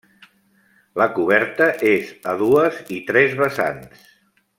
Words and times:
La 1.01 1.07
coberta 1.17 1.67
és 1.91 2.09
a 2.31 2.35
dues 2.39 2.81
i 2.97 2.99
tres 3.11 3.37
vessants. 3.43 4.09